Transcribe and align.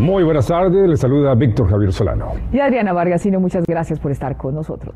Muy 0.00 0.24
buenas 0.24 0.46
tardes, 0.46 0.88
les 0.88 0.98
saluda 0.98 1.34
Víctor 1.34 1.68
Javier 1.68 1.92
Solano. 1.92 2.32
Y 2.50 2.58
Adriana 2.58 2.94
Vargasino, 2.94 3.38
muchas 3.38 3.66
gracias 3.66 4.00
por 4.00 4.10
estar 4.10 4.34
con 4.38 4.54
nosotros. 4.54 4.94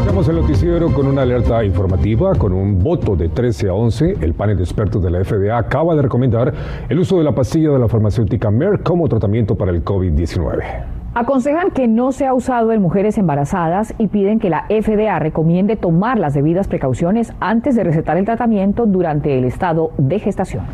Estamos 0.00 0.26
el 0.30 0.36
noticiero 0.36 0.90
con 0.90 1.06
una 1.06 1.20
alerta 1.20 1.62
informativa, 1.62 2.32
con 2.32 2.54
un 2.54 2.82
voto 2.82 3.14
de 3.14 3.28
13 3.28 3.68
a 3.68 3.74
11. 3.74 4.14
El 4.22 4.32
panel 4.32 4.56
de 4.56 4.62
expertos 4.62 5.02
de 5.02 5.10
la 5.10 5.22
FDA 5.22 5.58
acaba 5.58 5.94
de 5.94 6.00
recomendar 6.00 6.50
el 6.88 6.98
uso 6.98 7.18
de 7.18 7.24
la 7.24 7.32
pastilla 7.32 7.68
de 7.72 7.78
la 7.78 7.88
farmacéutica 7.88 8.50
Merck 8.50 8.82
como 8.84 9.06
tratamiento 9.06 9.54
para 9.54 9.70
el 9.70 9.84
COVID-19. 9.84 10.62
Aconsejan 11.12 11.70
que 11.70 11.86
no 11.86 12.10
sea 12.10 12.32
usado 12.32 12.72
en 12.72 12.80
mujeres 12.80 13.18
embarazadas 13.18 13.92
y 13.98 14.08
piden 14.08 14.38
que 14.38 14.48
la 14.48 14.64
FDA 14.70 15.18
recomiende 15.18 15.76
tomar 15.76 16.18
las 16.18 16.32
debidas 16.32 16.68
precauciones 16.68 17.34
antes 17.38 17.76
de 17.76 17.84
recetar 17.84 18.16
el 18.16 18.24
tratamiento 18.24 18.86
durante 18.86 19.36
el 19.36 19.44
estado 19.44 19.90
de 19.98 20.18
gestación. 20.20 20.64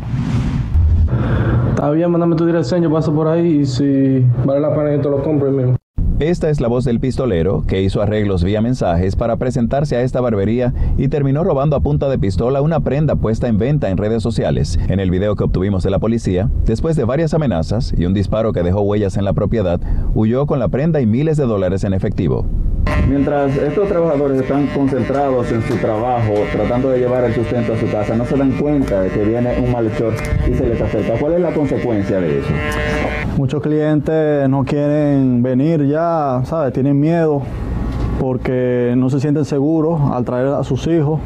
Está 1.83 1.91
bien, 1.91 2.09
mándame 2.09 2.37
tu 2.37 2.45
dirección, 2.45 2.81
yo 2.81 2.89
paso 2.89 3.13
por 3.13 3.27
ahí 3.27 3.59
y 3.59 3.65
si 3.65 4.25
vale 4.45 4.61
la 4.61 4.73
pena 4.73 4.95
yo 4.95 5.01
te 5.01 5.09
lo 5.09 5.21
compro 5.21 5.51
mismo. 5.51 5.82
Esta 6.19 6.51
es 6.51 6.61
la 6.61 6.67
voz 6.67 6.85
del 6.85 6.99
pistolero 6.99 7.63
que 7.67 7.81
hizo 7.81 7.99
arreglos 7.99 8.43
vía 8.43 8.61
mensajes 8.61 9.15
para 9.15 9.37
presentarse 9.37 9.95
a 9.95 10.03
esta 10.03 10.21
barbería 10.21 10.71
y 10.95 11.07
terminó 11.07 11.43
robando 11.43 11.75
a 11.75 11.79
punta 11.79 12.07
de 12.07 12.19
pistola 12.19 12.61
una 12.61 12.81
prenda 12.81 13.15
puesta 13.15 13.47
en 13.47 13.57
venta 13.57 13.89
en 13.89 13.97
redes 13.97 14.21
sociales. 14.21 14.77
En 14.89 14.99
el 14.99 15.09
video 15.09 15.35
que 15.35 15.43
obtuvimos 15.43 15.81
de 15.81 15.89
la 15.89 15.97
policía, 15.97 16.49
después 16.65 16.95
de 16.95 17.03
varias 17.03 17.33
amenazas 17.33 17.93
y 17.97 18.05
un 18.05 18.13
disparo 18.13 18.53
que 18.53 18.61
dejó 18.61 18.81
huellas 18.81 19.17
en 19.17 19.25
la 19.25 19.33
propiedad, 19.33 19.81
huyó 20.13 20.45
con 20.45 20.59
la 20.59 20.67
prenda 20.67 21.01
y 21.01 21.07
miles 21.07 21.35
de 21.35 21.45
dólares 21.45 21.83
en 21.83 21.93
efectivo. 21.93 22.45
Mientras 23.09 23.57
estos 23.57 23.89
trabajadores 23.89 24.39
están 24.39 24.67
concentrados 24.67 25.51
en 25.51 25.63
su 25.63 25.75
trabajo, 25.77 26.33
tratando 26.51 26.89
de 26.89 26.99
llevar 26.99 27.23
el 27.23 27.33
sustento 27.33 27.73
a 27.73 27.77
su 27.77 27.89
casa, 27.89 28.15
no 28.15 28.25
se 28.25 28.37
dan 28.37 28.51
cuenta 28.51 29.01
de 29.01 29.09
que 29.09 29.23
viene 29.23 29.59
un 29.59 29.71
malhechor 29.71 30.13
y 30.47 30.53
se 30.53 30.67
les 30.67 30.79
acerca. 30.79 31.17
¿Cuál 31.19 31.33
es 31.33 31.41
la 31.41 31.53
consecuencia 31.53 32.21
de 32.21 32.39
eso? 32.39 32.49
Muchos 33.37 33.63
clientes 33.63 34.47
no 34.47 34.63
quieren 34.63 35.41
venir 35.41 35.87
ya, 35.87 36.43
¿sabes? 36.45 36.71
Tienen 36.71 36.99
miedo 36.99 37.41
porque 38.19 38.93
no 38.95 39.09
se 39.09 39.19
sienten 39.19 39.43
seguros 39.43 39.99
al 40.11 40.23
traer 40.23 40.49
a 40.49 40.63
sus 40.63 40.85
hijos. 40.85 41.19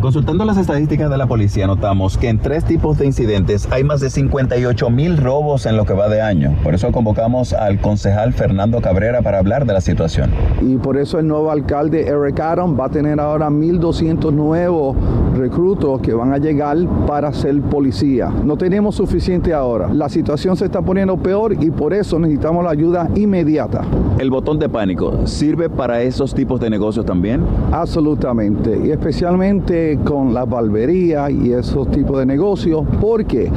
Consultando 0.00 0.44
las 0.44 0.56
estadísticas 0.56 1.10
de 1.10 1.18
la 1.18 1.26
policía, 1.26 1.66
notamos 1.66 2.16
que 2.16 2.28
en 2.28 2.38
tres 2.38 2.64
tipos 2.64 2.98
de 2.98 3.06
incidentes 3.06 3.66
hay 3.72 3.82
más 3.82 4.00
de 4.00 4.10
58 4.10 4.90
mil 4.90 5.16
robos 5.16 5.66
en 5.66 5.76
lo 5.76 5.86
que 5.86 5.92
va 5.92 6.08
de 6.08 6.22
año. 6.22 6.54
Por 6.62 6.72
eso 6.72 6.92
convocamos 6.92 7.52
al 7.52 7.80
concejal 7.80 8.32
Fernando 8.32 8.80
Cabrera 8.80 9.22
para 9.22 9.40
hablar 9.40 9.66
de 9.66 9.72
la 9.72 9.80
situación. 9.80 10.30
Y 10.62 10.76
por 10.76 10.96
eso 10.96 11.18
el 11.18 11.26
nuevo 11.26 11.50
alcalde 11.50 12.06
Eric 12.06 12.38
Adam 12.38 12.78
va 12.78 12.84
a 12.84 12.88
tener 12.90 13.18
ahora 13.18 13.50
1.200 13.50 14.32
nuevos 14.32 14.96
reclutos 15.36 16.00
que 16.00 16.14
van 16.14 16.32
a 16.32 16.38
llegar 16.38 16.76
para 17.08 17.32
ser 17.32 17.60
policía. 17.62 18.28
No 18.44 18.56
tenemos 18.56 18.94
suficiente 18.94 19.52
ahora. 19.52 19.88
La 19.92 20.08
situación 20.08 20.56
se 20.56 20.66
está 20.66 20.80
poniendo 20.80 21.16
peor 21.16 21.54
y 21.60 21.70
por 21.70 21.92
eso 21.92 22.20
necesitamos 22.20 22.62
la 22.64 22.70
ayuda 22.70 23.08
inmediata. 23.16 23.82
¿El 24.18 24.30
botón 24.30 24.60
de 24.60 24.68
pánico 24.68 25.26
sirve 25.26 25.68
para 25.68 26.02
esos 26.02 26.34
tipos 26.34 26.60
de 26.60 26.70
negocios 26.70 27.04
también? 27.04 27.42
Absolutamente. 27.72 28.80
Y 28.84 28.90
especialmente 28.90 29.87
con 29.96 30.34
la 30.34 30.44
barbería 30.44 31.30
y 31.30 31.52
esos 31.52 31.90
tipos 31.90 32.18
de 32.18 32.26
negocios, 32.26 32.84
porque 33.00 33.50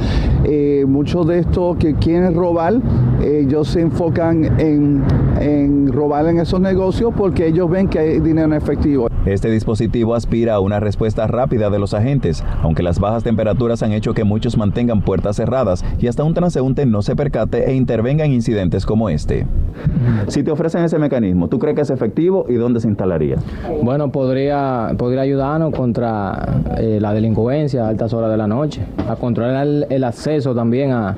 eh, 0.46 0.86
muchos 0.88 1.28
de 1.28 1.40
estos 1.40 1.78
que 1.78 1.96
quieren 1.96 2.34
robar, 2.34 2.76
ellos 3.24 3.68
se 3.68 3.82
enfocan 3.82 4.60
en, 4.60 5.04
en 5.40 5.92
robar 5.92 6.28
en 6.28 6.40
esos 6.40 6.62
negocios 6.62 7.14
porque 7.16 7.48
ellos 7.48 7.70
ven 7.70 7.88
que 7.88 8.00
hay 8.00 8.20
dinero 8.20 8.48
en 8.48 8.54
efectivo. 8.54 9.11
Este 9.26 9.52
dispositivo 9.52 10.16
aspira 10.16 10.56
a 10.56 10.60
una 10.60 10.80
respuesta 10.80 11.28
rápida 11.28 11.70
de 11.70 11.78
los 11.78 11.94
agentes, 11.94 12.44
aunque 12.64 12.82
las 12.82 13.00
bajas 13.00 13.24
temperaturas 13.24 13.84
han 13.84 13.92
hecho 13.92 14.16
que 14.16 14.24
muchos 14.24 14.58
mantengan 14.58 15.02
puertas 15.02 15.36
cerradas 15.36 15.86
y 16.00 16.08
hasta 16.08 16.24
un 16.24 16.34
transeúnte 16.34 16.88
no 16.88 17.04
se 17.04 17.16
percate 17.16 17.70
e 17.70 17.76
intervenga 17.76 18.26
en 18.26 18.34
incidentes 18.34 18.86
como 18.86 19.10
este. 19.10 19.46
Si 20.28 20.42
te 20.42 20.50
ofrecen 20.50 20.84
ese 20.84 20.98
mecanismo, 20.98 21.48
¿tú 21.50 21.60
crees 21.60 21.76
que 21.76 21.82
es 21.82 21.92
efectivo 21.92 22.46
y 22.50 22.56
dónde 22.56 22.80
se 22.80 22.88
instalaría? 22.88 23.38
Bueno, 23.84 24.12
podría, 24.12 24.94
podría 24.98 25.22
ayudarnos 25.22 25.72
contra 25.72 26.64
eh, 26.78 26.98
la 27.00 27.14
delincuencia 27.14 27.86
a 27.86 27.90
altas 27.90 28.14
horas 28.14 28.32
de 28.32 28.38
la 28.38 28.48
noche, 28.48 28.82
a 29.08 29.16
controlar 29.16 29.68
el, 29.68 29.86
el 29.90 30.04
acceso 30.04 30.56
también 30.56 30.92
a, 30.92 31.16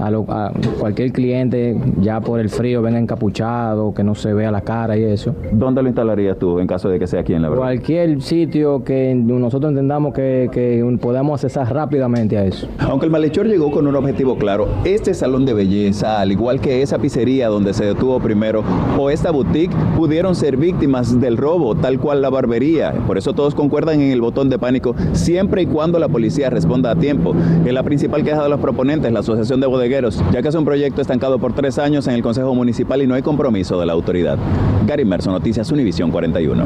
a, 0.00 0.10
lo, 0.10 0.24
a, 0.28 0.52
cualquier 0.78 1.12
cliente 1.12 1.76
ya 2.00 2.20
por 2.20 2.40
el 2.40 2.48
frío 2.48 2.82
venga 2.82 2.98
encapuchado, 2.98 3.94
que 3.94 4.02
no 4.02 4.14
se 4.14 4.32
vea 4.32 4.50
la 4.50 4.62
cara 4.62 4.96
y 4.96 5.04
eso. 5.04 5.34
¿Dónde 5.52 5.82
lo 5.82 5.88
instalarías 5.88 6.38
tú 6.38 6.58
en 6.58 6.66
caso 6.66 6.88
de 6.88 6.98
que 6.98 7.06
sea 7.06 7.20
aquí 7.20 7.34
en 7.34 7.42
la 7.42 7.48
verdad? 7.48 7.62
Cualquier 7.62 8.22
sitio 8.22 8.84
que 8.84 9.14
nosotros 9.14 9.70
entendamos 9.70 10.14
que, 10.14 10.48
que 10.52 10.84
podamos 11.00 11.42
accesar 11.42 11.72
rápidamente 11.72 12.36
a 12.38 12.44
eso. 12.44 12.68
Aunque 12.78 13.06
el 13.06 13.12
malhechor 13.12 13.46
llegó 13.46 13.70
con 13.70 13.86
un 13.86 13.96
objetivo 13.96 14.36
claro, 14.36 14.68
este 14.84 15.14
salón 15.14 15.44
de 15.44 15.54
belleza, 15.54 16.20
al 16.20 16.32
igual 16.32 16.60
que 16.60 16.82
esa 16.82 16.98
pizzería 16.98 17.48
donde 17.48 17.74
se 17.74 17.84
detuvo 17.84 18.20
primero, 18.20 18.62
o 18.98 19.10
esta 19.10 19.30
boutique, 19.30 19.74
pudieron 19.96 20.34
ser 20.34 20.56
víctimas 20.56 21.20
del 21.20 21.36
robo, 21.36 21.74
tal 21.74 21.98
cual 21.98 22.22
la 22.22 22.30
barbería. 22.30 22.92
Por 23.06 23.18
eso 23.18 23.32
todos 23.32 23.54
concuerdan 23.54 24.00
en 24.00 24.10
el 24.10 24.20
botón 24.20 24.48
de 24.48 24.58
pánico, 24.58 24.94
siempre 25.12 25.62
y 25.62 25.66
cuando 25.66 25.98
la 25.98 26.08
policía 26.08 26.50
responda 26.50 26.92
a 26.92 26.96
tiempo. 26.96 27.34
Es 27.64 27.72
la 27.72 27.82
principal 27.82 28.24
queja 28.24 28.42
de 28.42 28.48
los 28.48 28.60
proponentes, 28.60 29.12
la 29.12 29.20
Asociación 29.20 29.60
de 29.60 29.66
Bodegueros, 29.90 30.24
ya 30.30 30.40
que 30.40 30.48
es 30.48 30.54
un 30.54 30.64
proyecto 30.64 31.00
estancado 31.00 31.40
por 31.40 31.52
tres 31.52 31.76
años 31.76 32.06
en 32.06 32.14
el 32.14 32.22
Consejo 32.22 32.54
Municipal 32.54 33.02
y 33.02 33.08
no 33.08 33.16
hay 33.16 33.22
compromiso 33.22 33.80
de 33.80 33.86
la 33.86 33.92
autoridad. 33.92 34.38
Gary 34.86 35.04
Merson, 35.04 35.32
Noticias 35.32 35.72
Univisión 35.72 36.12
41. 36.12 36.64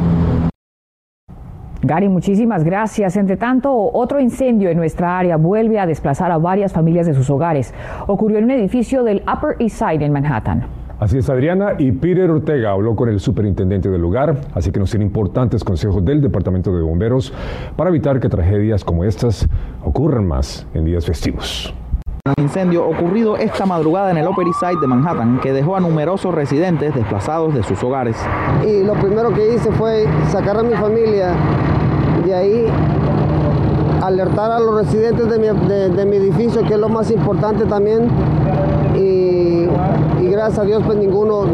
Gary, 1.81 2.11
muchísimas 2.11 2.65
gracias. 2.65 3.17
Entre 3.17 3.39
tanto, 3.39 3.73
otro 3.75 4.21
incendio 4.21 4.69
en 4.69 4.77
nuestra 4.77 5.19
área 5.19 5.39
vuelve 5.39 5.79
a 5.79 5.87
desplazar 5.87 6.33
a 6.33 6.37
varias 6.37 6.75
familias 6.75 7.07
de 7.07 7.15
sus 7.15 7.31
hogares. 7.31 7.73
Ocurrió 8.07 8.37
en 8.39 8.45
un 8.45 8.51
edificio 8.51 9.03
del 9.03 9.23
Upper 9.23 9.57
East 9.59 9.79
Side 9.79 10.05
en 10.05 10.13
Manhattan. 10.13 10.67
Así 10.99 11.17
es, 11.17 11.31
Adriana. 11.31 11.77
Y 11.79 11.93
Peter 11.93 12.31
Ortega 12.31 12.73
habló 12.73 12.95
con 12.95 13.09
el 13.09 13.21
superintendente 13.21 13.89
del 13.89 14.03
lugar, 14.03 14.37
así 14.55 14.71
que 14.71 14.81
nos 14.81 14.91
tiene 14.91 15.07
importantes 15.07 15.65
consejos 15.65 16.05
del 16.05 16.21
Departamento 16.21 16.77
de 16.77 16.83
Bomberos 16.83 17.33
para 17.75 17.89
evitar 17.89 18.21
que 18.21 18.29
tragedias 18.29 18.85
como 18.85 19.05
estas 19.05 19.49
ocurran 19.83 20.27
más 20.27 20.67
en 20.75 20.85
días 20.85 21.07
festivos. 21.07 21.75
Incendio 22.39 22.89
ocurrido 22.89 23.37
esta 23.37 23.67
madrugada 23.67 24.11
en 24.11 24.17
el 24.17 24.27
Upper 24.27 24.47
East 24.47 24.61
Side 24.61 24.81
de 24.81 24.87
Manhattan 24.87 25.41
que 25.43 25.53
dejó 25.53 25.77
a 25.77 25.81
numerosos 25.81 26.35
residentes 26.35 26.95
desplazados 26.95 27.53
de 27.53 27.63
sus 27.63 27.85
hogares. 27.85 28.17
Y 28.67 28.83
lo 28.83 28.95
primero 28.95 29.31
que 29.35 29.55
hice 29.55 29.71
fue 29.73 30.07
sacar 30.31 30.57
a 30.57 30.63
mi 30.63 30.73
familia 30.73 31.35
de 32.25 32.35
ahí, 32.35 32.67
alertar 34.03 34.53
a 34.53 34.59
los 34.59 34.75
residentes 34.75 35.29
de 35.29 36.07
mi 36.07 36.17
edificio, 36.17 36.63
que 36.63 36.73
es 36.73 36.81
lo 36.81 36.89
más 36.89 37.11
importante 37.11 37.67
también. 37.67 38.09
Gracias 40.45 40.63
a 40.63 40.67
Dios, 40.67 40.83
pues 40.85 40.99
ninguno, 40.99 41.47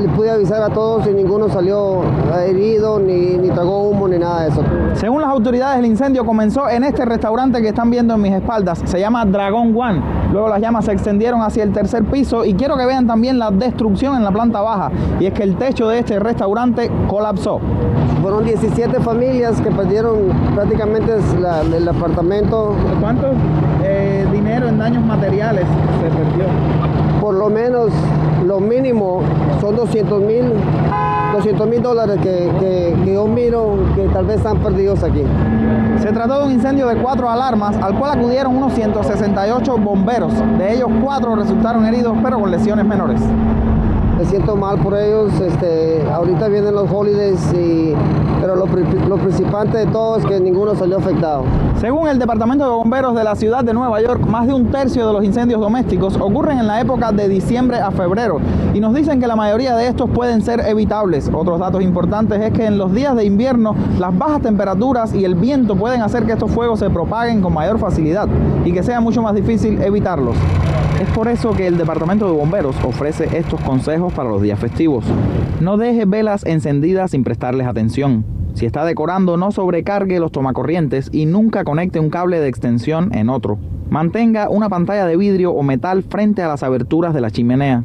le 0.00 0.08
pude 0.10 0.30
avisar 0.30 0.62
a 0.62 0.68
todos 0.68 1.04
y 1.08 1.10
ninguno 1.12 1.48
salió 1.48 2.02
herido, 2.46 3.00
ni, 3.00 3.36
ni 3.36 3.50
tragó 3.50 3.88
humo, 3.88 4.06
ni 4.06 4.18
nada 4.18 4.42
de 4.42 4.50
eso. 4.50 4.62
Según 4.94 5.20
las 5.20 5.30
autoridades, 5.30 5.80
el 5.80 5.86
incendio 5.86 6.24
comenzó 6.24 6.68
en 6.68 6.84
este 6.84 7.04
restaurante 7.04 7.60
que 7.60 7.70
están 7.70 7.90
viendo 7.90 8.14
en 8.14 8.20
mis 8.22 8.34
espaldas. 8.34 8.80
Se 8.84 9.00
llama 9.00 9.24
Dragon 9.24 9.74
One. 9.76 10.00
Luego 10.30 10.46
las 10.46 10.60
llamas 10.60 10.84
se 10.84 10.92
extendieron 10.92 11.42
hacia 11.42 11.64
el 11.64 11.72
tercer 11.72 12.04
piso 12.04 12.44
y 12.44 12.54
quiero 12.54 12.76
que 12.76 12.86
vean 12.86 13.08
también 13.08 13.36
la 13.36 13.50
destrucción 13.50 14.14
en 14.14 14.22
la 14.22 14.30
planta 14.30 14.60
baja. 14.60 14.92
Y 15.18 15.26
es 15.26 15.32
que 15.32 15.42
el 15.42 15.56
techo 15.56 15.88
de 15.88 15.98
este 15.98 16.20
restaurante 16.20 16.92
colapsó. 17.08 17.58
Fueron 18.22 18.44
17 18.44 19.00
familias 19.00 19.60
que 19.60 19.72
perdieron 19.72 20.18
prácticamente 20.54 21.16
la, 21.40 21.62
el 21.62 21.88
apartamento. 21.88 22.76
¿Cuánto 23.00 23.32
eh, 23.82 24.07
dinero 24.48 24.68
en 24.68 24.78
daños 24.78 25.04
materiales 25.04 25.66
se 26.00 26.08
perdió? 26.08 26.46
Por 27.20 27.34
lo 27.34 27.50
menos, 27.50 27.90
lo 28.46 28.60
mínimo 28.60 29.20
son 29.60 29.76
200 29.76 30.22
mil 30.22 30.52
200 31.34 31.68
mil 31.68 31.82
dólares 31.82 32.16
que, 32.22 32.50
que, 32.58 32.96
que, 33.04 33.12
yo 33.12 33.26
miro 33.26 33.76
que 33.94 34.08
tal 34.08 34.24
vez 34.24 34.38
están 34.38 34.58
perdidos 34.58 35.04
aquí. 35.04 35.22
Se 36.00 36.10
trató 36.10 36.40
de 36.40 36.46
un 36.46 36.52
incendio 36.52 36.88
de 36.88 36.96
cuatro 36.96 37.28
alarmas 37.28 37.76
al 37.76 37.96
cual 37.98 38.18
acudieron 38.18 38.56
unos 38.56 38.72
168 38.72 39.76
bomberos. 39.76 40.32
De 40.56 40.74
ellos 40.74 40.88
cuatro 41.02 41.36
resultaron 41.36 41.84
heridos 41.84 42.16
pero 42.24 42.40
con 42.40 42.50
lesiones 42.50 42.86
menores. 42.86 43.20
Me 44.18 44.24
siento 44.24 44.56
mal 44.56 44.78
por 44.78 44.94
ellos. 44.94 45.32
Este, 45.40 46.02
ahorita 46.12 46.48
vienen 46.48 46.74
los 46.74 46.90
holidays, 46.90 47.40
y, 47.54 47.94
pero 48.40 48.56
lo, 48.56 48.66
lo 48.66 49.16
principal 49.16 49.70
de 49.70 49.86
todo 49.86 50.16
es 50.16 50.26
que 50.26 50.40
ninguno 50.40 50.74
salió 50.74 50.98
afectado. 50.98 51.44
Según 51.80 52.08
el 52.08 52.18
Departamento 52.18 52.64
de 52.64 52.70
Bomberos 52.70 53.14
de 53.14 53.22
la 53.22 53.36
ciudad 53.36 53.62
de 53.62 53.72
Nueva 53.72 54.00
York, 54.02 54.26
más 54.26 54.48
de 54.48 54.54
un 54.54 54.72
tercio 54.72 55.06
de 55.06 55.12
los 55.12 55.24
incendios 55.24 55.60
domésticos 55.60 56.16
ocurren 56.16 56.58
en 56.58 56.66
la 56.66 56.80
época 56.80 57.12
de 57.12 57.28
diciembre 57.28 57.78
a 57.78 57.92
febrero 57.92 58.40
y 58.74 58.80
nos 58.80 58.92
dicen 58.92 59.20
que 59.20 59.28
la 59.28 59.36
mayoría 59.36 59.76
de 59.76 59.86
estos 59.86 60.10
pueden 60.10 60.42
ser 60.42 60.66
evitables. 60.66 61.30
Otros 61.32 61.60
datos 61.60 61.80
importantes 61.80 62.40
es 62.40 62.52
que 62.52 62.66
en 62.66 62.76
los 62.76 62.92
días 62.92 63.14
de 63.14 63.24
invierno 63.24 63.76
las 64.00 64.18
bajas 64.18 64.42
temperaturas 64.42 65.14
y 65.14 65.24
el 65.24 65.36
viento 65.36 65.76
pueden 65.76 66.02
hacer 66.02 66.26
que 66.26 66.32
estos 66.32 66.50
fuegos 66.50 66.80
se 66.80 66.90
propaguen 66.90 67.40
con 67.40 67.54
mayor 67.54 67.78
facilidad 67.78 68.26
y 68.64 68.72
que 68.72 68.82
sea 68.82 69.00
mucho 69.00 69.22
más 69.22 69.36
difícil 69.36 69.80
evitarlos. 69.80 70.34
Por 71.18 71.26
eso 71.26 71.50
que 71.50 71.66
el 71.66 71.76
Departamento 71.76 72.26
de 72.26 72.38
Bomberos 72.38 72.76
ofrece 72.84 73.36
estos 73.36 73.60
consejos 73.62 74.12
para 74.12 74.30
los 74.30 74.40
días 74.40 74.56
festivos. 74.56 75.04
No 75.60 75.76
deje 75.76 76.04
velas 76.04 76.46
encendidas 76.46 77.10
sin 77.10 77.24
prestarles 77.24 77.66
atención. 77.66 78.24
Si 78.54 78.66
está 78.66 78.84
decorando, 78.84 79.36
no 79.36 79.50
sobrecargue 79.50 80.20
los 80.20 80.30
tomacorrientes 80.30 81.08
y 81.10 81.26
nunca 81.26 81.64
conecte 81.64 81.98
un 81.98 82.10
cable 82.10 82.38
de 82.38 82.46
extensión 82.46 83.12
en 83.16 83.30
otro. 83.30 83.58
Mantenga 83.90 84.48
una 84.48 84.68
pantalla 84.68 85.06
de 85.06 85.16
vidrio 85.16 85.50
o 85.50 85.64
metal 85.64 86.04
frente 86.04 86.40
a 86.42 86.46
las 86.46 86.62
aberturas 86.62 87.12
de 87.12 87.20
la 87.20 87.32
chimenea. 87.32 87.82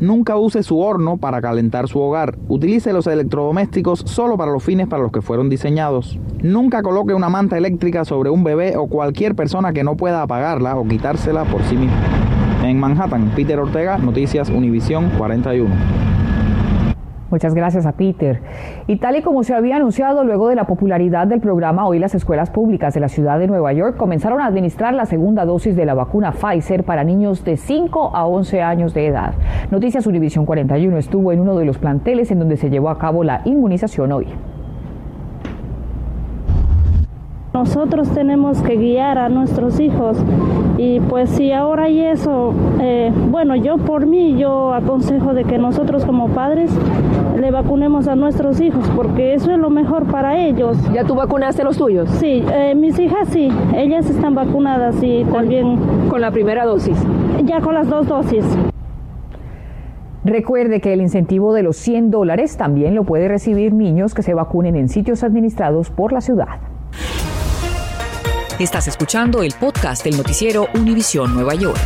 Nunca 0.00 0.36
use 0.36 0.64
su 0.64 0.80
horno 0.80 1.16
para 1.16 1.40
calentar 1.40 1.86
su 1.86 2.00
hogar. 2.00 2.36
Utilice 2.48 2.92
los 2.92 3.06
electrodomésticos 3.06 4.00
solo 4.00 4.36
para 4.36 4.50
los 4.50 4.64
fines 4.64 4.88
para 4.88 5.04
los 5.04 5.12
que 5.12 5.22
fueron 5.22 5.48
diseñados. 5.48 6.18
Nunca 6.42 6.82
coloque 6.82 7.14
una 7.14 7.28
manta 7.28 7.56
eléctrica 7.56 8.04
sobre 8.04 8.30
un 8.30 8.42
bebé 8.42 8.76
o 8.76 8.88
cualquier 8.88 9.36
persona 9.36 9.72
que 9.72 9.84
no 9.84 9.96
pueda 9.96 10.22
apagarla 10.22 10.76
o 10.76 10.84
quitársela 10.88 11.44
por 11.44 11.62
sí 11.62 11.76
mismo. 11.76 12.23
En 12.64 12.80
Manhattan, 12.80 13.30
Peter 13.36 13.60
Ortega, 13.60 13.98
Noticias 13.98 14.48
Univisión 14.48 15.10
41. 15.18 15.68
Muchas 17.30 17.54
gracias 17.54 17.84
a 17.84 17.92
Peter. 17.92 18.40
Y 18.86 18.96
tal 18.96 19.16
y 19.16 19.22
como 19.22 19.42
se 19.42 19.54
había 19.54 19.76
anunciado 19.76 20.24
luego 20.24 20.48
de 20.48 20.54
la 20.54 20.64
popularidad 20.64 21.26
del 21.26 21.40
programa, 21.40 21.86
hoy 21.86 21.98
las 21.98 22.14
escuelas 22.14 22.48
públicas 22.48 22.94
de 22.94 23.00
la 23.00 23.08
ciudad 23.08 23.38
de 23.38 23.48
Nueva 23.48 23.74
York 23.74 23.98
comenzaron 23.98 24.40
a 24.40 24.46
administrar 24.46 24.94
la 24.94 25.04
segunda 25.04 25.44
dosis 25.44 25.76
de 25.76 25.84
la 25.84 25.92
vacuna 25.92 26.32
Pfizer 26.32 26.84
para 26.84 27.04
niños 27.04 27.44
de 27.44 27.58
5 27.58 28.16
a 28.16 28.24
11 28.26 28.62
años 28.62 28.94
de 28.94 29.08
edad. 29.08 29.34
Noticias 29.70 30.06
Univisión 30.06 30.46
41 30.46 30.96
estuvo 30.96 31.32
en 31.32 31.40
uno 31.40 31.56
de 31.56 31.66
los 31.66 31.76
planteles 31.76 32.30
en 32.30 32.38
donde 32.38 32.56
se 32.56 32.70
llevó 32.70 32.88
a 32.88 32.98
cabo 32.98 33.24
la 33.24 33.42
inmunización 33.44 34.10
hoy. 34.10 34.26
Nosotros 37.54 38.10
tenemos 38.10 38.60
que 38.62 38.74
guiar 38.74 39.16
a 39.16 39.28
nuestros 39.28 39.78
hijos 39.78 40.18
y 40.76 40.98
pues 40.98 41.30
si 41.30 41.52
ahora 41.52 41.84
hay 41.84 42.00
eso, 42.00 42.52
eh, 42.80 43.12
bueno, 43.30 43.54
yo 43.54 43.78
por 43.78 44.06
mí, 44.06 44.36
yo 44.36 44.74
aconsejo 44.74 45.34
de 45.34 45.44
que 45.44 45.56
nosotros 45.56 46.04
como 46.04 46.30
padres 46.30 46.68
le 47.38 47.52
vacunemos 47.52 48.08
a 48.08 48.16
nuestros 48.16 48.60
hijos 48.60 48.90
porque 48.96 49.34
eso 49.34 49.52
es 49.52 49.58
lo 49.58 49.70
mejor 49.70 50.06
para 50.06 50.36
ellos. 50.36 50.76
¿Ya 50.92 51.04
tú 51.04 51.14
vacunaste 51.14 51.62
a 51.62 51.64
los 51.64 51.78
tuyos? 51.78 52.10
Sí, 52.18 52.44
eh, 52.52 52.74
mis 52.74 52.98
hijas 52.98 53.28
sí, 53.28 53.50
ellas 53.76 54.10
están 54.10 54.34
vacunadas 54.34 55.00
y 55.00 55.22
también... 55.22 55.78
¿Con 56.08 56.20
la 56.20 56.32
primera 56.32 56.64
dosis? 56.64 56.98
Ya 57.44 57.60
con 57.60 57.74
las 57.74 57.88
dos 57.88 58.08
dosis. 58.08 58.44
Recuerde 60.24 60.80
que 60.80 60.92
el 60.92 61.00
incentivo 61.00 61.54
de 61.54 61.62
los 61.62 61.76
100 61.76 62.10
dólares 62.10 62.56
también 62.56 62.96
lo 62.96 63.04
puede 63.04 63.28
recibir 63.28 63.72
niños 63.72 64.12
que 64.12 64.22
se 64.22 64.34
vacunen 64.34 64.74
en 64.74 64.88
sitios 64.88 65.22
administrados 65.22 65.90
por 65.90 66.12
la 66.12 66.20
ciudad. 66.20 66.73
Estás 68.60 68.86
escuchando 68.86 69.42
el 69.42 69.52
podcast 69.58 70.04
del 70.04 70.16
noticiero 70.16 70.68
Univisión 70.76 71.34
Nueva 71.34 71.56
York. 71.56 71.76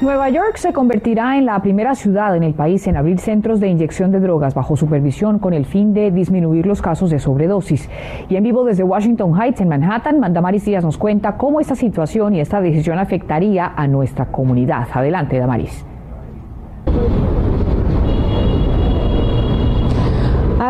Nueva 0.00 0.30
York 0.30 0.56
se 0.56 0.72
convertirá 0.72 1.36
en 1.36 1.46
la 1.46 1.60
primera 1.62 1.96
ciudad 1.96 2.36
en 2.36 2.44
el 2.44 2.54
país 2.54 2.86
en 2.86 2.96
abrir 2.96 3.18
centros 3.18 3.58
de 3.58 3.66
inyección 3.66 4.12
de 4.12 4.20
drogas 4.20 4.54
bajo 4.54 4.76
supervisión 4.76 5.40
con 5.40 5.52
el 5.52 5.66
fin 5.66 5.92
de 5.92 6.12
disminuir 6.12 6.64
los 6.64 6.80
casos 6.80 7.10
de 7.10 7.18
sobredosis. 7.18 7.90
Y 8.28 8.36
en 8.36 8.44
vivo 8.44 8.64
desde 8.64 8.84
Washington 8.84 9.34
Heights, 9.36 9.62
en 9.62 9.68
Manhattan, 9.68 10.20
Damaris 10.32 10.64
Díaz 10.64 10.84
nos 10.84 10.96
cuenta 10.96 11.36
cómo 11.36 11.58
esta 11.58 11.74
situación 11.74 12.36
y 12.36 12.40
esta 12.40 12.60
decisión 12.60 13.00
afectaría 13.00 13.72
a 13.74 13.88
nuestra 13.88 14.26
comunidad. 14.26 14.86
Adelante, 14.92 15.38
Damaris. 15.38 15.84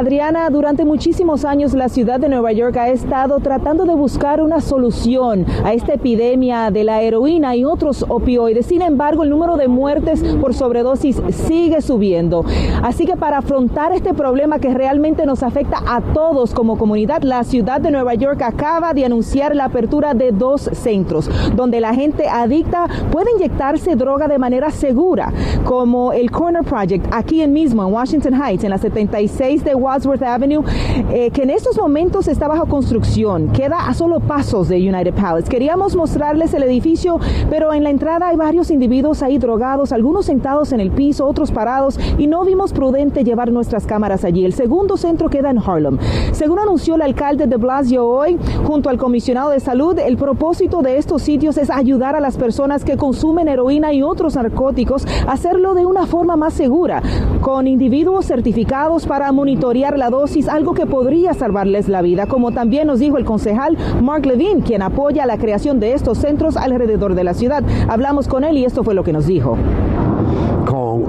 Adriana, 0.05 0.51
durante 0.51 0.85
muchísimos 0.85 1.47
años 1.47 1.73
la 1.73 1.89
ciudad 1.89 2.21
de 2.21 2.29
Nueva 2.29 2.53
York 2.53 2.77
ha 2.77 2.91
estado 2.91 3.41
tratando 3.41 3.87
de 3.87 3.95
buscar 3.95 4.43
una 4.43 4.61
solución 4.61 5.47
a 5.65 5.73
esta 5.73 5.95
epidemia 5.95 6.71
de 6.71 6.85
la 6.85 7.01
heroína 7.01 7.57
y 7.57 7.65
otros 7.65 8.05
opioides. 8.07 8.67
Sin 8.67 8.83
embargo, 8.83 9.23
el 9.23 9.31
número 9.31 9.57
de 9.57 9.67
muertes 9.67 10.23
por 10.43 10.53
sobredosis 10.53 11.23
sigue 11.31 11.81
subiendo. 11.81 12.45
Así 12.83 13.07
que 13.07 13.17
para 13.17 13.39
afrontar 13.39 13.93
este 13.93 14.13
problema 14.13 14.59
que 14.59 14.75
realmente 14.75 15.25
nos 15.25 15.43
afecta 15.43 15.79
a 15.87 16.03
todos 16.03 16.53
como 16.53 16.77
comunidad, 16.77 17.23
la 17.23 17.43
ciudad 17.43 17.81
de 17.81 17.91
Nueva 17.91 18.13
York 18.13 18.43
acaba 18.43 18.93
de 18.93 19.07
anunciar 19.07 19.57
la 19.57 19.65
apertura 19.65 20.13
de 20.13 20.33
dos 20.33 20.69
centros 20.75 21.31
donde 21.57 21.81
la 21.81 21.95
gente 21.95 22.29
adicta 22.29 22.89
puede 23.11 23.31
inyectarse 23.39 23.97
droga 23.97 24.29
de 24.29 24.39
manera 24.39 24.71
segura, 24.71 25.33
como 25.65 26.13
el 26.13 26.31
Corner 26.31 26.63
Project 26.63 27.07
aquí 27.11 27.41
en 27.41 27.55
mismo 27.55 27.83
en 27.87 27.95
Washington 27.95 28.35
Heights, 28.35 28.65
en 28.65 28.71
la 28.71 28.77
76 28.77 29.65
de 29.65 29.75
Wadsworth 29.95 30.23
Avenue, 30.25 30.65
eh, 31.13 31.31
que 31.31 31.43
en 31.43 31.51
estos 31.51 31.79
momentos 31.79 32.27
está 32.27 32.49
bajo 32.49 32.67
construcción, 32.67 33.51
queda 33.53 33.87
a 33.87 33.95
solo 33.95 34.19
pasos 34.19 34.69
de 34.69 34.77
United 34.77 35.15
Palace. 35.15 35.49
Queríamos 35.49 35.95
mostrarles 35.95 36.53
el 36.53 36.65
edificio, 36.65 37.21
pero 37.49 37.73
en 37.73 37.85
la 37.85 37.91
entrada 37.91 38.29
hay 38.29 38.37
varios 38.37 38.73
individuos 38.73 39.23
ahí 39.23 39.39
drogados, 39.39 39.93
algunos 39.93 40.27
sentados 40.27 40.73
en 40.73 40.81
el 40.81 40.91
piso, 40.91 41.29
otros 41.29 41.53
parados, 41.53 42.01
y 42.19 42.27
no 42.27 42.45
vimos 42.45 42.73
prudente 42.73 43.23
llevar 43.23 43.53
nuestras 43.53 43.87
cámaras 43.87 44.25
allí. 44.25 44.45
El 44.45 44.53
segundo 44.53 44.97
centro 44.97 45.29
queda 45.29 45.51
en 45.51 45.59
Harlem. 45.59 45.99
Según 46.33 46.59
anunció 46.59 46.97
el 46.97 47.03
alcalde 47.03 47.47
de 47.47 47.57
Blasio 47.57 48.05
hoy, 48.05 48.37
junto 48.67 48.89
al 48.89 48.99
comisionado 48.99 49.51
de 49.51 49.61
salud, 49.61 49.97
el 50.01 50.17
propósito 50.17 50.83
de 50.83 50.99
estos 50.99 51.23
sitios 51.23 51.57
es 51.57 51.71
ayudar 51.71 52.17
a 52.17 52.21
las 52.21 52.37
personas 52.37 52.85
que 52.85 52.97
consumen 52.97 53.47
heroína 53.47 53.93
y 53.93 54.03
otros 54.03 54.35
narcóticos 54.35 55.07
a 55.29 55.33
hacerlo 55.33 55.75
de 55.75 55.87
una 55.87 56.07
forma 56.07 56.35
más 56.35 56.55
segura, 56.55 57.01
con 57.41 57.69
individuos 57.69 58.27
certificados 58.27 59.07
para 59.07 59.31
monitorear 59.31 59.74
la 59.75 60.09
dosis, 60.09 60.49
algo 60.49 60.73
que 60.73 60.87
podría 60.87 61.35
salvarles 61.35 61.89
la 61.89 62.01
vida, 62.01 62.27
como 62.27 62.53
también 62.53 62.87
nos 62.87 63.01
dijo 63.01 63.19
el 63.19 63.25
concejal 63.25 63.77
Mark 64.01 64.25
Levine, 64.25 64.63
quien 64.63 64.83
apoya 64.83 65.27
la 65.27 65.37
creación 65.37 65.81
de 65.81 65.95
estos 65.95 66.19
centros 66.19 66.57
alrededor 66.57 67.17
de 67.17 67.25
la 67.25 67.35
ciudad. 67.35 67.65
Hablamos 67.89 68.29
con 68.29 68.45
él 68.45 68.57
y 68.57 68.65
esto 68.65 68.85
fue 68.85 68.95
lo 68.95 69.03
que 69.03 69.13
nos 69.13 69.27
dijo 69.27 69.59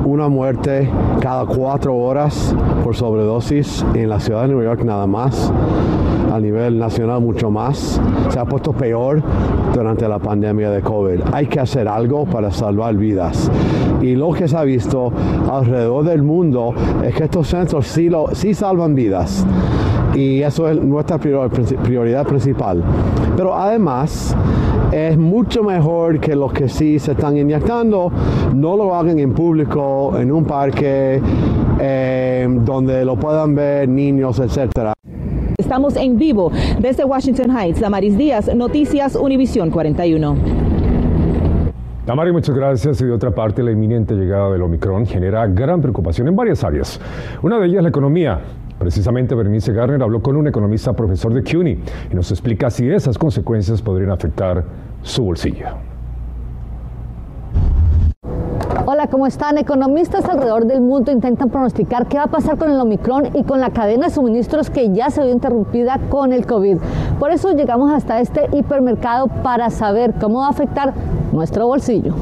una 0.06 0.30
muerte 0.30 0.88
cada 1.19 1.46
cuatro 1.46 1.96
horas 1.96 2.56
por 2.84 2.96
sobredosis 2.96 3.84
en 3.96 4.10
la 4.10 4.19
ciudad 4.19 4.44
de 4.44 4.50
Nueva 4.50 4.75
York 4.75 4.86
nada 4.86 5.07
más, 5.07 5.52
a 6.31 6.40
nivel 6.40 6.78
nacional 6.78 7.22
mucho 7.22 7.50
más. 7.50 8.00
Se 8.30 8.40
ha 8.40 8.46
puesto 8.46 8.72
peor 8.72 9.22
durante 9.74 10.07
la 10.07 10.19
pandemia 10.19 10.69
de 10.69 10.81
COVID. 10.81 11.22
Hay 11.34 11.48
que 11.48 11.60
hacer 11.60 11.88
algo 11.88 12.25
para 12.25 12.52
salvar 12.52 12.96
vidas. 12.96 13.52
Y 14.02 14.16
lo 14.16 14.31
que 14.31 14.48
se 14.48 14.56
ha 14.56 14.63
visto 14.63 15.12
alrededor 15.52 16.06
del 16.06 16.22
mundo 16.22 16.74
es 17.04 17.16
que 17.16 17.24
estos 17.24 17.48
centros 17.48 17.88
sí, 17.88 18.10
lo, 18.10 18.28
sí 18.34 18.54
salvan 18.54 18.94
vidas. 18.94 19.46
Y 20.15 20.41
eso 20.41 20.69
es 20.69 20.81
nuestra 20.81 21.17
prioridad 21.17 22.25
principal. 22.25 22.81
Pero 23.35 23.53
además, 23.53 24.35
es 24.91 25.17
mucho 25.17 25.62
mejor 25.62 26.19
que 26.19 26.35
los 26.35 26.53
que 26.53 26.69
sí 26.69 27.00
se 27.00 27.12
están 27.12 27.35
inyectando 27.35 28.12
no 28.53 28.77
lo 28.77 28.95
hagan 28.95 29.19
en 29.19 29.33
público, 29.33 30.17
en 30.17 30.31
un 30.31 30.45
parque, 30.45 31.21
eh, 31.79 32.48
donde 32.62 33.03
lo 33.03 33.17
puedan 33.17 33.53
ver 33.55 33.89
niños, 33.89 34.39
etcétera. 34.39 34.93
Estamos 35.57 35.98
en 35.98 36.17
vivo 36.17 36.51
desde 36.79 37.03
Washington 37.03 37.51
Heights. 37.51 37.81
Damaris 37.81 38.17
Díaz, 38.17 38.53
Noticias 38.55 39.15
Univisión 39.15 39.69
41. 39.69 40.36
Damaris, 42.05 42.34
muchas 42.34 42.55
gracias. 42.55 43.01
Y 43.01 43.05
de 43.05 43.12
otra 43.12 43.31
parte, 43.31 43.63
la 43.63 43.72
inminente 43.72 44.13
llegada 44.13 44.51
del 44.51 44.62
Omicron 44.62 45.07
genera 45.07 45.48
gran 45.48 45.81
preocupación 45.81 46.27
en 46.27 46.36
varias 46.36 46.63
áreas. 46.63 47.01
Una 47.41 47.57
de 47.57 47.65
ellas 47.65 47.81
la 47.81 47.89
economía. 47.89 48.39
Precisamente 48.86 49.34
Bernice 49.34 49.74
Garner 49.74 50.04
habló 50.04 50.22
con 50.22 50.36
un 50.36 50.46
economista 50.46 50.94
profesor 50.94 51.34
de 51.34 51.42
CUNY 51.42 51.80
y 52.12 52.13
nos 52.13 52.30
explica 52.30 52.70
si 52.70 52.88
esas 52.88 53.18
consecuencias 53.18 53.82
podrían 53.82 54.12
afectar 54.12 54.63
su 55.01 55.24
bolsillo. 55.24 55.65
Hola, 58.86 59.08
¿cómo 59.08 59.25
están? 59.25 59.58
Economistas 59.58 60.25
alrededor 60.25 60.68
del 60.68 60.82
mundo 60.82 61.12
intentan 61.12 61.50
pronosticar 61.50 62.06
qué 62.06 62.18
va 62.18 62.25
a 62.25 62.27
pasar 62.27 62.60
con 62.60 62.70
el 62.70 62.80
Omicron 62.80 63.30
y 63.34 63.44
con 63.44 63.60
la 63.60 63.72
cadena 63.72 64.06
de 64.06 64.13
suministros 64.13 64.70
que 64.70 64.94
ya 64.94 65.10
se 65.10 65.24
vio 65.24 65.32
interrumpida 65.32 66.00
con 66.12 66.32
el 66.32 66.46
COVID. 66.46 66.77
Por 67.20 67.32
eso 67.32 67.54
llegamos 67.54 67.92
hasta 67.92 68.22
este 68.22 68.48
hipermercado 68.54 69.30
para 69.42 69.72
saber 69.72 70.13
cómo 70.22 70.42
va 70.42 70.46
a 70.46 70.51
afectar 70.51 70.94
nuestro 71.34 71.65
bolsillo. 71.65 72.13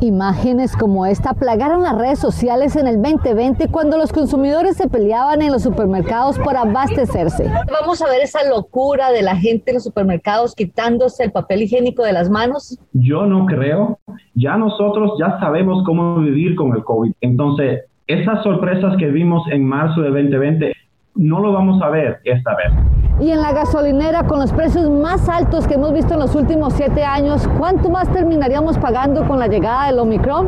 Imágenes 0.00 0.76
como 0.76 1.06
esta 1.06 1.34
plagaron 1.34 1.82
las 1.82 1.96
redes 1.96 2.18
sociales 2.18 2.76
en 2.76 2.86
el 2.86 3.02
2020 3.02 3.68
cuando 3.68 3.98
los 3.98 4.12
consumidores 4.12 4.76
se 4.76 4.88
peleaban 4.88 5.42
en 5.42 5.52
los 5.52 5.62
supermercados 5.62 6.38
por 6.38 6.56
abastecerse. 6.56 7.50
Vamos 7.80 8.00
a 8.02 8.06
ver 8.06 8.22
esa 8.22 8.48
locura 8.48 9.10
de 9.10 9.22
la 9.22 9.36
gente 9.36 9.70
en 9.70 9.74
los 9.74 9.84
supermercados 9.84 10.54
quitándose 10.54 11.24
el 11.24 11.32
papel 11.32 11.62
higiénico 11.62 12.02
de 12.02 12.12
las 12.12 12.30
manos. 12.30 12.78
Yo 12.92 13.26
no 13.26 13.46
creo. 13.46 13.98
Ya 14.34 14.56
nosotros 14.56 15.12
ya 15.18 15.38
sabemos 15.40 15.82
cómo 15.84 16.20
vivir 16.20 16.54
con 16.54 16.74
el 16.74 16.84
COVID. 16.84 17.12
Entonces, 17.20 17.84
esas 18.06 18.42
sorpresas 18.42 18.96
que 18.98 19.06
vimos 19.06 19.42
en 19.50 19.64
marzo 19.64 20.00
de 20.00 20.10
2020 20.10 20.72
no 21.18 21.40
lo 21.40 21.52
vamos 21.52 21.82
a 21.82 21.90
ver 21.90 22.20
esta 22.24 22.54
vez. 22.54 22.72
Y 23.20 23.32
en 23.32 23.42
la 23.42 23.52
gasolinera, 23.52 24.22
con 24.22 24.38
los 24.38 24.52
precios 24.52 24.88
más 24.88 25.28
altos 25.28 25.66
que 25.66 25.74
hemos 25.74 25.92
visto 25.92 26.14
en 26.14 26.20
los 26.20 26.34
últimos 26.36 26.72
siete 26.74 27.04
años, 27.04 27.46
¿cuánto 27.58 27.90
más 27.90 28.10
terminaríamos 28.12 28.78
pagando 28.78 29.26
con 29.26 29.40
la 29.40 29.48
llegada 29.48 29.88
del 29.88 29.98
Omicron? 29.98 30.46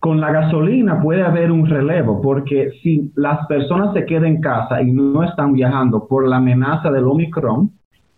Con 0.00 0.20
la 0.20 0.32
gasolina 0.32 1.00
puede 1.00 1.22
haber 1.22 1.52
un 1.52 1.66
relevo, 1.66 2.20
porque 2.20 2.70
si 2.82 3.12
las 3.14 3.46
personas 3.46 3.94
se 3.94 4.04
quedan 4.06 4.26
en 4.26 4.40
casa 4.40 4.82
y 4.82 4.92
no 4.92 5.22
están 5.22 5.52
viajando 5.52 6.08
por 6.08 6.26
la 6.26 6.36
amenaza 6.36 6.90
del 6.90 7.04
Omicron, 7.04 7.70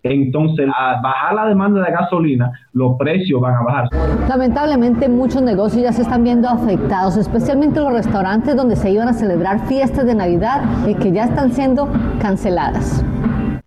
entonces 0.03 0.69
a 0.77 1.01
bajar 1.03 1.35
la 1.35 1.47
demanda 1.47 1.85
de 1.85 1.93
gasolina, 1.93 2.53
los 2.73 2.97
precios 2.99 3.41
van 3.41 3.55
a 3.55 3.63
bajar. 3.63 3.89
Lamentablemente 4.29 5.09
muchos 5.09 5.43
negocios 5.43 5.83
ya 5.83 5.93
se 5.93 6.03
están 6.03 6.25
viendo 6.25 6.49
afectados, 6.49 7.17
especialmente 7.17 7.81
los 7.81 7.93
restaurantes 7.93 8.57
donde 8.57 8.77
se 8.77 8.91
iban 8.91 9.09
a 9.09 9.13
celebrar 9.13 9.67
fiestas 9.67 10.07
de 10.07 10.15
Navidad 10.15 10.63
y 10.89 10.95
que 10.95 11.13
ya 11.13 11.25
están 11.25 11.53
siendo 11.53 11.89
canceladas. 12.21 13.05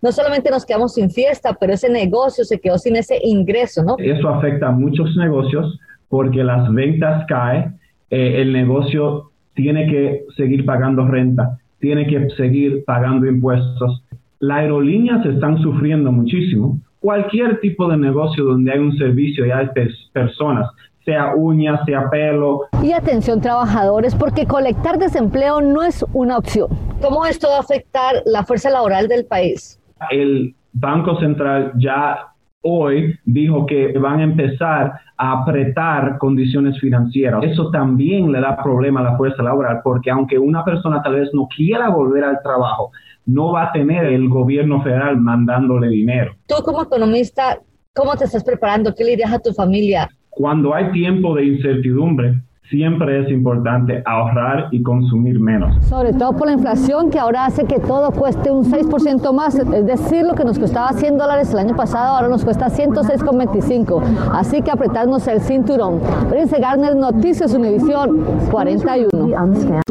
No 0.01 0.11
solamente 0.11 0.49
nos 0.49 0.65
quedamos 0.65 0.95
sin 0.95 1.09
fiesta, 1.09 1.55
pero 1.57 1.73
ese 1.73 1.89
negocio 1.89 2.43
se 2.43 2.59
quedó 2.59 2.77
sin 2.77 2.97
ese 2.97 3.19
ingreso, 3.23 3.83
¿no? 3.83 3.95
Eso 3.99 4.27
afecta 4.27 4.67
a 4.67 4.71
muchos 4.71 5.15
negocios 5.15 5.79
porque 6.09 6.43
las 6.43 6.71
ventas 6.73 7.25
caen, 7.27 7.79
eh, 8.09 8.41
el 8.41 8.51
negocio 8.51 9.31
tiene 9.53 9.87
que 9.87 10.25
seguir 10.35 10.65
pagando 10.65 11.07
renta, 11.07 11.57
tiene 11.79 12.05
que 12.05 12.29
seguir 12.31 12.83
pagando 12.85 13.27
impuestos. 13.27 14.03
Las 14.43 14.57
aerolíneas 14.57 15.25
están 15.25 15.57
sufriendo 15.59 16.11
muchísimo. 16.11 16.77
Cualquier 16.99 17.61
tipo 17.61 17.87
de 17.87 17.95
negocio 17.95 18.43
donde 18.43 18.73
hay 18.73 18.79
un 18.79 18.91
servicio 18.97 19.45
y 19.45 19.51
hay 19.51 19.69
personas, 20.11 20.69
sea 21.05 21.33
uñas, 21.33 21.79
sea 21.85 22.09
pelo. 22.09 22.63
Y 22.81 22.91
atención 22.91 23.39
trabajadores, 23.39 24.13
porque 24.13 24.45
colectar 24.45 24.97
desempleo 24.97 25.61
no 25.61 25.81
es 25.81 26.05
una 26.11 26.37
opción. 26.37 26.67
¿Cómo 27.01 27.25
esto 27.25 27.47
va 27.47 27.55
a 27.55 27.59
afectar 27.61 28.15
la 28.25 28.43
fuerza 28.43 28.69
laboral 28.69 29.07
del 29.07 29.23
país? 29.23 29.79
El 30.09 30.53
Banco 30.73 31.17
Central 31.21 31.71
ya 31.77 32.32
hoy 32.63 33.17
dijo 33.25 33.65
que 33.65 33.97
van 33.97 34.19
a 34.19 34.23
empezar 34.23 34.93
a 35.17 35.41
apretar 35.41 36.17
condiciones 36.17 36.79
financieras. 36.79 37.43
Eso 37.43 37.69
también 37.69 38.31
le 38.31 38.41
da 38.41 38.61
problema 38.61 39.01
a 39.01 39.03
la 39.03 39.17
fuerza 39.17 39.43
laboral 39.43 39.81
porque 39.83 40.09
aunque 40.09 40.39
una 40.39 40.65
persona 40.65 41.01
tal 41.03 41.15
vez 41.15 41.29
no 41.33 41.47
quiera 41.55 41.89
volver 41.89 42.23
al 42.23 42.41
trabajo, 42.41 42.91
no 43.25 43.51
va 43.51 43.65
a 43.65 43.71
tener 43.71 44.05
el 44.05 44.27
gobierno 44.27 44.81
federal 44.81 45.17
mandándole 45.17 45.87
dinero. 45.89 46.35
Tú 46.47 46.55
como 46.63 46.83
economista, 46.83 47.59
¿cómo 47.93 48.15
te 48.15 48.25
estás 48.25 48.43
preparando? 48.43 48.93
¿Qué 48.95 49.03
le 49.03 49.11
dirías 49.11 49.33
a 49.33 49.39
tu 49.39 49.53
familia? 49.53 50.09
Cuando 50.29 50.73
hay 50.73 50.91
tiempo 50.91 51.35
de 51.35 51.45
incertidumbre, 51.45 52.41
siempre 52.69 53.21
es 53.21 53.29
importante 53.29 54.01
ahorrar 54.05 54.67
y 54.71 54.81
consumir 54.81 55.39
menos. 55.39 55.83
Sobre 55.85 56.13
todo 56.13 56.33
por 56.33 56.47
la 56.47 56.53
inflación 56.53 57.09
que 57.09 57.19
ahora 57.19 57.45
hace 57.45 57.65
que 57.65 57.79
todo 57.79 58.11
cueste 58.11 58.51
un 58.51 58.63
6% 58.63 59.33
más, 59.33 59.55
es 59.55 59.85
decir, 59.85 60.25
lo 60.25 60.33
que 60.33 60.43
nos 60.43 60.59
costaba 60.59 60.91
100 60.93 61.17
dólares 61.17 61.51
el 61.53 61.59
año 61.59 61.75
pasado 61.75 62.15
ahora 62.15 62.29
nos 62.29 62.43
cuesta 62.43 62.67
106,25. 62.67 64.01
Así 64.31 64.61
que 64.61 64.71
apretarnos 64.71 65.27
el 65.27 65.41
cinturón. 65.41 65.99
Prince 66.29 66.59
Garner, 66.59 66.95
Noticias 66.95 67.53
Univisión 67.53 68.23
41. 68.51 69.12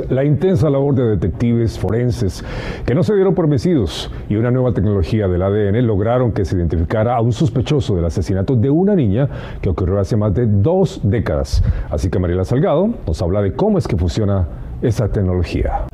La 0.08 0.24
intensa 0.24 0.70
labor 0.70 0.94
de 0.94 1.04
detectives 1.04 1.78
forenses 1.78 2.44
que 2.86 2.94
no 2.94 3.02
se 3.02 3.14
dieron 3.14 3.34
por 3.34 3.48
vencidos 3.48 4.10
y 4.28 4.36
una 4.36 4.50
nueva 4.50 4.72
tecnología 4.72 5.28
del 5.28 5.42
ADN 5.42 5.86
lograron 5.86 6.32
que 6.32 6.44
se 6.44 6.56
identificara 6.56 7.16
a 7.16 7.20
un 7.20 7.32
sospechoso 7.32 7.96
del 7.96 8.04
asesinato 8.04 8.56
de 8.56 8.70
una 8.70 8.94
niña 8.94 9.28
que 9.60 9.68
ocurrió 9.68 9.98
hace 9.98 10.16
más 10.16 10.34
de 10.34 10.46
dos 10.46 11.00
décadas. 11.02 11.62
Así 11.90 12.10
que 12.10 12.18
Mariela 12.18 12.44
Salgado 12.44 12.90
nos 13.06 13.22
habla 13.22 13.42
de 13.42 13.54
cómo 13.54 13.78
es 13.78 13.88
que 13.88 13.96
funciona 13.96 14.46
esa 14.82 15.08
tecnología. 15.08 15.86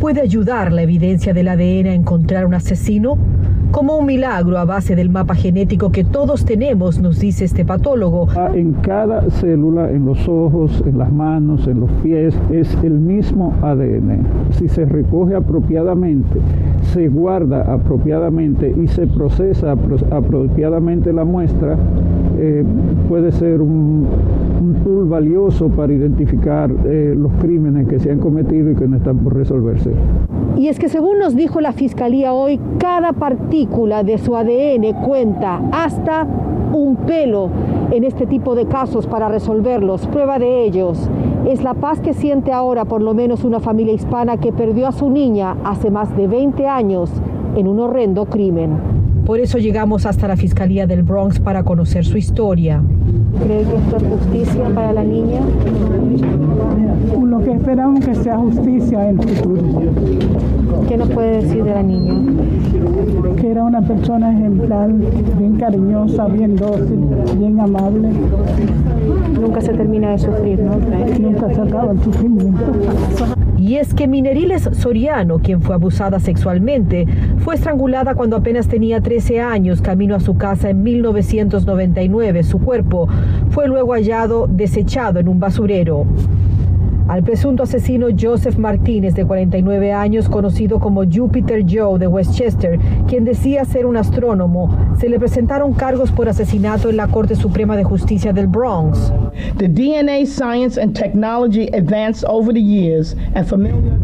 ¿Cómo 0.00 0.14
puede 0.14 0.22
ayudar 0.22 0.72
la 0.72 0.80
evidencia 0.80 1.34
del 1.34 1.48
ADN 1.48 1.88
a 1.88 1.94
encontrar 1.94 2.46
un 2.46 2.54
asesino? 2.54 3.18
Como 3.70 3.98
un 3.98 4.06
milagro 4.06 4.56
a 4.56 4.64
base 4.64 4.96
del 4.96 5.10
mapa 5.10 5.34
genético 5.34 5.92
que 5.92 6.04
todos 6.04 6.46
tenemos, 6.46 6.98
nos 6.98 7.20
dice 7.20 7.44
este 7.44 7.66
patólogo. 7.66 8.26
Ah, 8.34 8.50
en 8.54 8.72
cada 8.72 9.28
célula, 9.30 9.90
en 9.90 10.06
los 10.06 10.26
ojos, 10.26 10.82
en 10.86 10.96
las 10.96 11.12
manos, 11.12 11.68
en 11.68 11.80
los 11.80 11.90
pies, 12.02 12.34
es 12.50 12.74
el 12.82 12.94
mismo 12.98 13.52
ADN. 13.60 14.22
Si 14.52 14.68
se 14.68 14.86
recoge 14.86 15.34
apropiadamente, 15.34 16.40
se 16.94 17.08
guarda 17.08 17.70
apropiadamente 17.70 18.74
y 18.82 18.88
se 18.88 19.06
procesa 19.06 19.72
apropiadamente 19.72 21.12
la 21.12 21.24
muestra, 21.24 21.76
eh, 22.38 22.64
puede 23.06 23.32
ser 23.32 23.60
un, 23.60 24.06
tool 24.84 25.08
valioso 25.08 25.68
para 25.68 25.92
identificar 25.92 26.70
eh, 26.86 27.14
los 27.16 27.32
crímenes 27.34 27.88
que 27.88 27.98
se 27.98 28.10
han 28.10 28.18
cometido 28.18 28.70
y 28.70 28.74
que 28.76 28.86
no 28.86 28.96
están 28.96 29.18
por 29.18 29.34
resolverse. 29.34 29.89
Y 30.56 30.68
es 30.68 30.78
que 30.78 30.88
según 30.88 31.18
nos 31.18 31.34
dijo 31.34 31.60
la 31.60 31.72
Fiscalía 31.72 32.32
hoy, 32.32 32.60
cada 32.78 33.12
partícula 33.12 34.02
de 34.02 34.18
su 34.18 34.36
ADN 34.36 34.92
cuenta 35.04 35.60
hasta 35.72 36.26
un 36.72 36.96
pelo 36.96 37.50
en 37.90 38.04
este 38.04 38.26
tipo 38.26 38.54
de 38.54 38.66
casos 38.66 39.06
para 39.06 39.28
resolverlos. 39.28 40.06
Prueba 40.06 40.38
de 40.38 40.64
ellos 40.64 41.08
es 41.48 41.62
la 41.62 41.74
paz 41.74 42.00
que 42.00 42.14
siente 42.14 42.52
ahora 42.52 42.84
por 42.84 43.02
lo 43.02 43.14
menos 43.14 43.44
una 43.44 43.60
familia 43.60 43.94
hispana 43.94 44.36
que 44.36 44.52
perdió 44.52 44.86
a 44.86 44.92
su 44.92 45.10
niña 45.10 45.56
hace 45.64 45.90
más 45.90 46.14
de 46.16 46.26
20 46.26 46.66
años 46.66 47.10
en 47.56 47.66
un 47.66 47.80
horrendo 47.80 48.26
crimen. 48.26 48.78
Por 49.26 49.38
eso 49.38 49.58
llegamos 49.58 50.06
hasta 50.06 50.28
la 50.28 50.36
Fiscalía 50.36 50.86
del 50.86 51.02
Bronx 51.02 51.40
para 51.40 51.62
conocer 51.62 52.04
su 52.04 52.18
historia. 52.18 52.82
¿Cree 53.38 53.64
que 53.64 53.76
esto 53.76 53.96
es 53.96 54.02
justicia 54.02 54.64
para 54.74 54.92
la 54.92 55.04
niña? 55.04 55.40
Lo 57.22 57.38
que 57.38 57.52
esperamos 57.52 58.04
que 58.04 58.14
sea 58.14 58.36
justicia 58.36 59.08
en 59.08 59.20
el 59.20 59.28
futuro. 59.28 59.62
¿Qué 60.88 60.96
nos 60.96 61.08
puede 61.10 61.42
decir 61.42 61.64
de 61.64 61.74
la 61.74 61.82
niña? 61.82 62.14
Que 63.36 63.50
era 63.50 63.64
una 63.64 63.80
persona 63.82 64.32
ejemplar, 64.32 64.90
bien 64.92 65.56
cariñosa, 65.56 66.26
bien 66.26 66.56
dócil, 66.56 67.06
bien 67.38 67.60
amable. 67.60 68.08
Nunca 69.40 69.60
se 69.60 69.72
termina 69.72 70.10
de 70.10 70.18
sufrir, 70.18 70.60
¿no? 70.60 70.76
Nunca 71.20 71.54
se 71.54 71.60
acaba 71.60 71.92
el 71.92 72.02
sufrimiento. 72.02 72.72
Y 73.70 73.76
es 73.76 73.94
que 73.94 74.08
Mineriles 74.08 74.68
Soriano, 74.72 75.38
quien 75.38 75.62
fue 75.62 75.76
abusada 75.76 76.18
sexualmente, 76.18 77.06
fue 77.44 77.54
estrangulada 77.54 78.16
cuando 78.16 78.34
apenas 78.34 78.66
tenía 78.66 79.00
13 79.00 79.40
años, 79.40 79.80
camino 79.80 80.16
a 80.16 80.18
su 80.18 80.36
casa 80.36 80.70
en 80.70 80.82
1999. 80.82 82.42
Su 82.42 82.58
cuerpo 82.58 83.08
fue 83.50 83.68
luego 83.68 83.92
hallado 83.92 84.48
desechado 84.48 85.20
en 85.20 85.28
un 85.28 85.38
basurero. 85.38 86.04
Al 87.10 87.24
presunto 87.24 87.64
asesino 87.64 88.06
Joseph 88.16 88.56
Martínez, 88.56 89.16
de 89.16 89.24
49 89.24 89.92
años, 89.92 90.28
conocido 90.28 90.78
como 90.78 91.02
Jupiter 91.04 91.64
Joe 91.68 91.98
de 91.98 92.06
Westchester, 92.06 92.78
quien 93.08 93.24
decía 93.24 93.64
ser 93.64 93.84
un 93.86 93.96
astrónomo, 93.96 94.72
se 95.00 95.08
le 95.08 95.18
presentaron 95.18 95.72
cargos 95.72 96.12
por 96.12 96.28
asesinato 96.28 96.88
en 96.88 96.96
la 96.96 97.08
Corte 97.08 97.34
Suprema 97.34 97.76
de 97.76 97.82
Justicia 97.82 98.32
del 98.32 98.46
Bronx. 98.46 99.12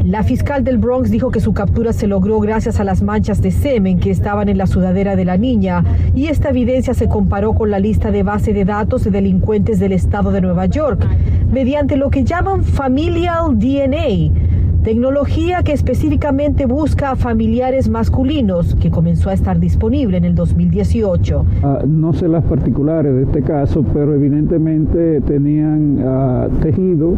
La 0.05 0.25
fiscal 0.25 0.65
del 0.65 0.79
Bronx 0.79 1.09
dijo 1.09 1.31
que 1.31 1.39
su 1.39 1.55
captura 1.55 1.93
se 1.93 2.09
logró 2.09 2.41
gracias 2.41 2.81
a 2.81 2.85
las 2.85 3.03
manchas 3.03 3.41
de 3.41 3.53
semen 3.53 4.01
que 4.01 4.11
estaban 4.11 4.49
en 4.49 4.59
la 4.59 4.67
sudadera 4.67 5.15
de 5.15 5.25
la 5.25 5.37
niña 5.37 5.85
y 6.17 6.27
esta 6.27 6.49
evidencia 6.51 6.93
se 6.93 7.09
comparó 7.09 7.55
con 7.55 7.71
la 7.71 7.79
lista 7.79 8.11
de 8.11 8.25
base 8.25 8.53
de 8.53 8.65
datos 8.65 9.05
de 9.05 9.13
delincuentes 9.13 9.79
del 9.79 9.93
estado 9.93 10.33
de 10.33 10.41
Nueva 10.41 10.67
York 10.67 11.07
mediante 11.51 11.97
lo 11.97 12.11
que 12.11 12.25
llaman 12.25 12.65
familial 12.65 13.59
DNA, 13.59 14.46
tecnología 14.87 15.65
que 15.65 15.73
específicamente 15.73 16.65
busca 16.65 17.11
a 17.11 17.17
familiares 17.17 17.89
masculinos, 17.89 18.77
que 18.77 18.89
comenzó 18.89 19.31
a 19.31 19.33
estar 19.33 19.59
disponible 19.59 20.17
en 20.17 20.25
el 20.25 20.37
2018. 20.37 21.45
Ah, 21.65 21.83
no 21.85 22.13
sé 22.13 22.29
las 22.29 22.45
particulares 22.45 23.13
de 23.13 23.25
este 23.25 23.43
caso, 23.43 23.85
pero 23.93 24.15
evidentemente 24.15 25.21
tenían 25.23 25.99
ah, 26.07 26.47
tejido 26.63 27.15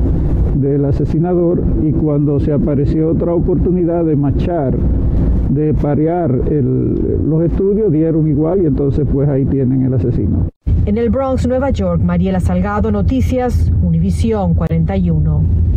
del 0.54 0.82
asesinador 0.87 1.62
y 1.84 1.92
cuando 1.92 2.40
se 2.40 2.54
apareció 2.54 3.10
otra 3.10 3.34
oportunidad 3.34 4.02
de 4.06 4.16
machar, 4.16 4.75
de 5.50 5.75
parear 5.75 6.30
los 6.30 7.44
estudios, 7.44 7.92
dieron 7.92 8.28
igual 8.28 8.62
y 8.62 8.66
entonces 8.66 9.06
pues 9.12 9.28
ahí 9.28 9.44
tienen 9.44 9.82
el 9.82 9.92
asesino. 9.92 10.46
En 10.87 10.96
el 10.96 11.10
Bronx, 11.10 11.46
Nueva 11.46 11.68
York, 11.68 12.00
Mariela 12.02 12.40
Salgado, 12.40 12.90
Noticias, 12.90 13.70
Univisión 13.82 14.54
41. 14.54 15.68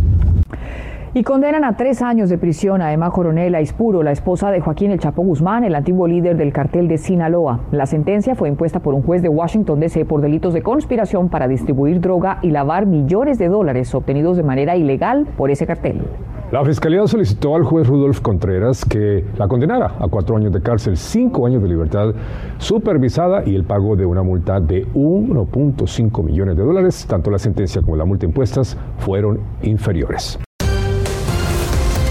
Y 1.13 1.23
condenan 1.23 1.65
a 1.65 1.75
tres 1.75 2.01
años 2.01 2.29
de 2.29 2.37
prisión 2.37 2.81
a 2.81 2.93
Emma 2.93 3.11
Coronel 3.11 3.53
Aispuro, 3.53 4.01
la 4.01 4.13
esposa 4.13 4.49
de 4.49 4.61
Joaquín 4.61 4.91
El 4.91 4.99
Chapo 4.99 5.21
Guzmán, 5.21 5.65
el 5.65 5.75
antiguo 5.75 6.07
líder 6.07 6.37
del 6.37 6.53
cartel 6.53 6.87
de 6.87 6.97
Sinaloa. 6.97 7.59
La 7.73 7.85
sentencia 7.85 8.33
fue 8.33 8.47
impuesta 8.47 8.79
por 8.79 8.93
un 8.93 9.01
juez 9.01 9.21
de 9.21 9.27
Washington 9.27 9.81
DC 9.81 10.05
por 10.05 10.21
delitos 10.21 10.53
de 10.53 10.61
conspiración 10.61 11.27
para 11.27 11.49
distribuir 11.49 11.99
droga 11.99 12.39
y 12.41 12.51
lavar 12.51 12.85
millones 12.85 13.37
de 13.37 13.49
dólares 13.49 13.93
obtenidos 13.93 14.37
de 14.37 14.43
manera 14.43 14.77
ilegal 14.77 15.27
por 15.35 15.51
ese 15.51 15.67
cartel. 15.67 16.01
La 16.49 16.63
fiscalía 16.63 17.05
solicitó 17.05 17.57
al 17.57 17.65
juez 17.65 17.87
Rudolf 17.87 18.21
Contreras 18.21 18.85
que 18.85 19.25
la 19.37 19.49
condenara 19.49 19.95
a 19.99 20.07
cuatro 20.07 20.37
años 20.37 20.53
de 20.53 20.61
cárcel, 20.61 20.95
cinco 20.95 21.45
años 21.45 21.61
de 21.61 21.67
libertad 21.67 22.13
supervisada 22.57 23.43
y 23.45 23.55
el 23.55 23.65
pago 23.65 23.97
de 23.97 24.05
una 24.05 24.23
multa 24.23 24.61
de 24.61 24.87
1.5 24.93 26.23
millones 26.23 26.55
de 26.55 26.63
dólares. 26.63 27.05
Tanto 27.05 27.29
la 27.29 27.37
sentencia 27.37 27.81
como 27.81 27.97
la 27.97 28.05
multa 28.05 28.25
impuestas 28.25 28.77
fueron 28.97 29.41
inferiores. 29.61 30.39